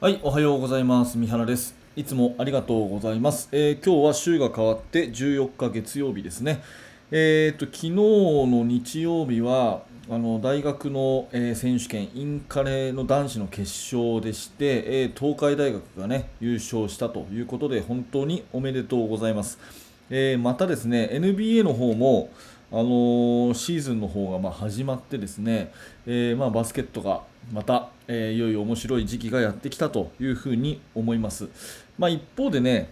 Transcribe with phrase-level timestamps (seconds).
[0.00, 1.18] はい、おはようございます。
[1.18, 1.74] 三原です。
[1.96, 3.48] いつもありがとうございます。
[3.50, 6.62] えー今日は週が変わって14日月曜日ですね。
[7.10, 13.62] えー、と昨日の日曜日はあの大学の、えー選手権インカレの男子の決
[13.92, 19.58] 勝でして、えー東海大学がね優勝したということで本当におめでとうございます。
[20.10, 22.30] えーまたですね NBA の方も
[22.70, 25.72] あのーシーズンの方がま始まってですね、
[26.06, 31.48] えーま、バスケットがまた、えーいよいよ面白い時期がやってきたというふうに思います。
[31.98, 32.90] まあ、一方でね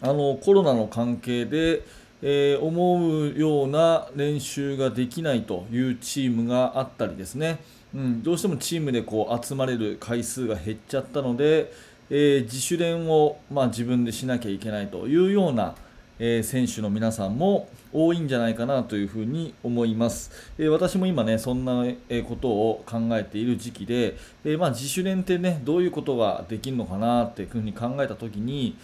[0.00, 1.82] あのコロナの関係で、
[2.20, 7.58] え思うような練習ができないというチームがあったりですね、
[7.94, 11.72] うん、どうしてもチームでこう集まれる回数が減っちゃったので、
[12.10, 15.76] え自主練を、まあ、自分でしなきゃいけないというような、
[16.18, 21.84] えー選手の皆さんも多いんじゃないかなというふうに思います、えー私も今ねそんな
[22.28, 28.76] ことを考えている時期で、えーまあ、自主練ってねどういうことができるのかなっていうふうに考えた時に、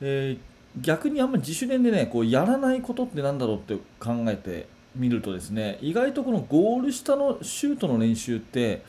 [0.00, 8.82] えー逆にあんまり自主練でねこうやらないことってなんだろうって考えてみるとですね意外とこのゴール下のシュートの練習って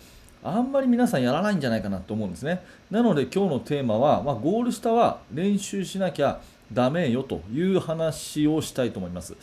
[0.44, 2.64] あんまり皆さんやらないんじゃないかなと思うんですね。
[2.90, 6.40] なので今日のテーマは、まあ、ゴール下は練習しなきゃ
[6.74, 9.36] ダメよという話をしたいと思います、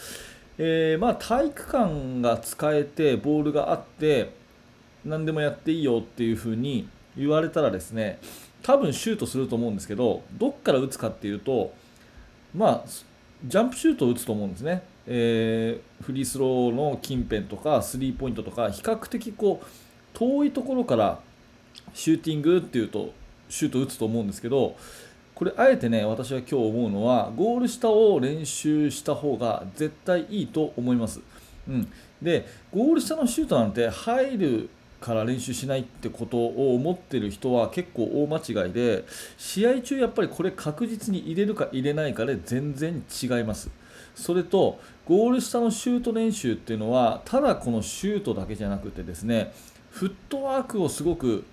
[0.59, 4.33] えーまあ、体育館が使えてボールがあって
[5.05, 8.19] 何でもやっていいよっていうふうに言われたらですね
[8.63, 11.73] 多分シュートすると思うんですけどどっから打つかっていうと
[12.55, 12.85] まあ
[13.45, 19.67] ジャンプシュートを打つと思うんですね、えーフリースローの近辺とかスリーポイントとか比較的こう
[20.13, 21.21] 遠いところから
[21.95, 23.13] シューティングっていうと
[23.49, 24.77] シュート打つと思うんですけど
[25.37, 31.21] これあえてね私は今日思うのはゴール下を練習した方が絶対いいと思います、
[31.69, 31.93] うん、
[32.23, 39.05] でゴール下のシュートなんて入るから練習しないってことを思ってる人は結構大間違いで
[39.37, 43.71] 試合中やっぱりこれ確実に入れるか入れないかで全然違います。
[44.15, 49.53] それとゴール下のシュート練習っていうのはただこのシュートだけじゃなくてですね
[49.91, 51.45] フットワークをすごく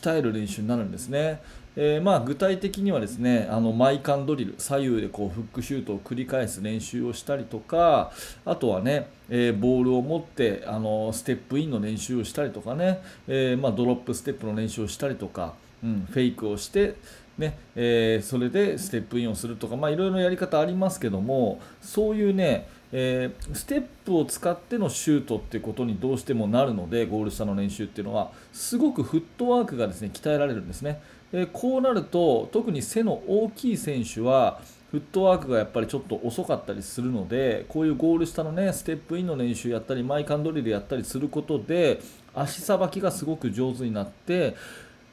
[0.00, 1.40] 鍛える練習になるんですね。
[1.76, 8.10] えーまあ、具体的にはですねあのマイカンドリル左右でこうフックシュートを繰り返す練習をしたりとか
[8.44, 16.96] あとはね、えーボールを持ってあのステップインの練習をしたりとかね、えーまあ、ドロップステップの練習をしたりとか、うん、フェイクをして、
[17.38, 31.00] ねえーそれでステップインをするとか、まあ、いろいろやり方ありますけどもそういうねえーステップを使ってのシュートっていうことにどうしてもなるのでゴール下の練習っていうのはすごくフットワークがですね鍛えられるんですね、
[31.32, 42.00] えーこうなると特に背の大きい選手はフットワークがやっぱりちょっと遅かったりするのでこういうゴール下のねステップインの練習やったりマイカンドリルやったりすることで
[42.34, 44.56] 足さばきがすごく上手になって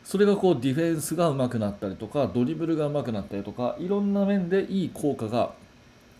[0.03, 5.51] それがこうディフェンスが上手くなったりとかドリブルが上手くなったりとかいろんな面でいい効果が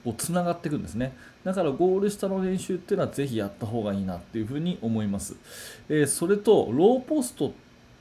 [0.08, 1.14] こうつながっていくんですね。
[1.44, 5.36] だからゴール下の練習っていうのはぜひやった方がいいなっていうふうに思います、
[5.90, 7.52] えーそれとローポスト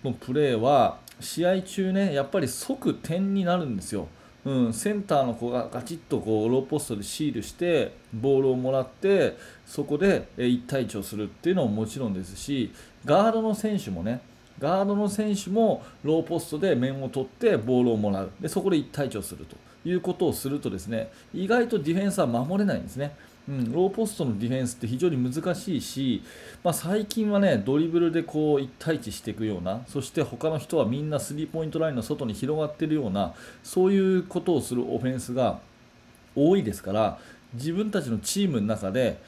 [0.04, 4.06] のプレーは試合中ねやっぱり即点になるんですよ。
[4.44, 12.72] うん、センターの子がガチッとこうローポストでシールしてボールをもらってそこでえ1対1をするっていうのももちろんですし
[13.04, 14.20] ガードの選手もね
[14.60, 18.30] ガードの選手もローポストで面を取ってボールをもらう。
[18.40, 19.56] でそこで1対1をすると。
[19.86, 23.14] いうことをするとですね意外とディフェンスは守れないんですね。
[23.48, 26.20] うん、ローポストのディフェンスって非常に難しいし、
[26.64, 35.60] まあ、最近はねドリブルでこう1対1していくようなそして他の人はみんなスリーポイントラインの外に広がっているようなそういうことをするオフェンスが
[36.34, 37.18] 多いですから
[37.54, 39.22] 自分たちのチームの中で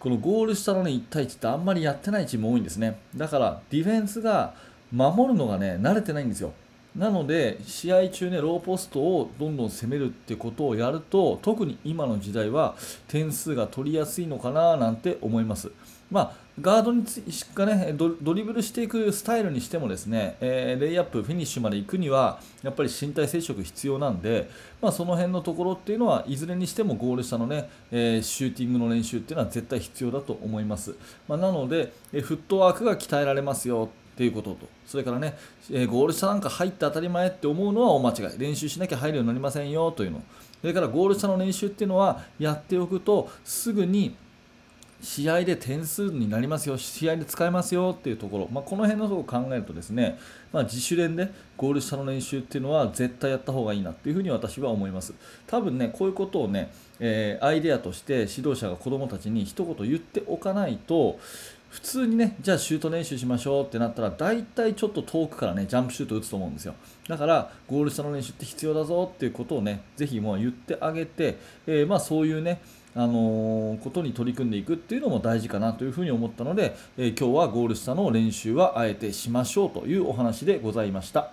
[0.00, 4.54] このゴール下の、ね、1対1ってあんまりやってないチーム多いんですねだからディフェンスが
[4.92, 6.52] 守るのがね慣れてないんですよ
[6.96, 12.74] なので試合中ねローポストをどんどん攻めるってことをやると特に今の時代は
[13.06, 15.70] 点数が取りやすいのかななんて思います。
[16.10, 17.20] まあガードにつ
[17.54, 24.48] がねドドリブルしていくスタイルにしてもですね、えーレイアップフィニッシュまで行くにはやっぱり身体接触必要なんで、
[24.80, 30.94] まあ、その辺のところっていうのはいずれにしてもゴール下のね、えーシューティングの練習っていうのは絶対必要だと思います、
[31.28, 33.90] まあ、なので、えーフットワークが鍛えられますよ。
[34.16, 35.36] っていうことと、それからね、
[35.70, 40.22] えーゴール下なんか入って当たり前って思うのは大間違い、練習しなきゃ入るようになりませんよというの、
[40.62, 44.16] それからゴール下の練習っていうのはやっておくと、すぐに
[45.02, 50.18] 試合で点数になりますよ、試合で使えますよっていうところ、まあ、この辺のところを考えるとですね、
[50.52, 55.12] まあ、自主練でゴール下の練習っていうのは絶対やった方がいいなっていうふうに私は思います。
[55.46, 61.18] 多分ね、こういうことをね、えーアイデアとして指導者が子どもたちに一言言っておかないと、
[61.70, 66.74] 普通にねじゃあシュート練習しましょうってなったら大体ちょっと遠くからねジャンプシュート打つと思うんですよ
[67.08, 72.60] だからゴール下の練習って必要だぞっていうことをねぜひもう言ってあげて、えー、まあそういうね
[72.94, 81.30] あのー、ことに取り組んでいくっていうのも大事かなというふうに思ったので、えー、今日はゴール下の練習はあえてしましょうというお話でございました。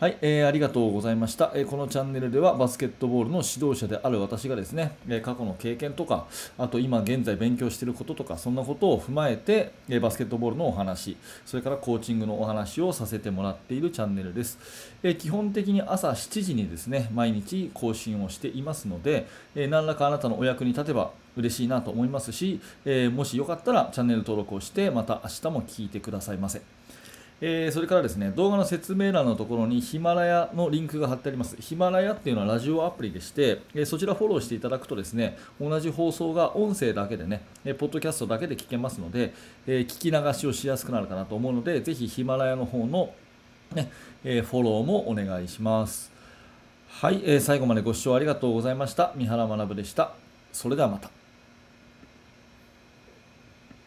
[0.00, 14.60] はい、えー、ありがとうございました、えー、このチャンネルではバスケットボールの指導者である私がですね、え、過去の経験とか、あと今現在勉強していることとか、そんなことを踏まえて、え、バスケットボールのお話、それからコーチングのお話をさせてもらっているチャンネルです。
[15.02, 26.62] え基本的に朝7時にですね、毎日更新をしていますので、え何らかあなたのお役に立てば嬉しいなと思いますし、えもしよかったらチャンネル登録をして、また明日も聞いてくださいませ。
[27.40, 31.56] えー、それからですね動画の説明欄のところにヒマラヤのリンクが貼ってあります。
[31.60, 39.34] ヒマラヤっていうのはラジオアプリでして、えー、そちらフォローしていただくとですね同じ放送が音声だけでね、えー、ポッドキャストだけで聞けますので、
[39.66, 43.12] え聞き流しをしやすくなるかなと思うので、ぜひヒマラヤの方の、
[43.74, 43.90] ね
[44.24, 46.10] えフォローもお願いします。
[46.88, 49.12] はい、え最後までご視聴ありがとうございました。
[49.14, 50.12] 三原学でした。
[50.52, 51.17] それではまた。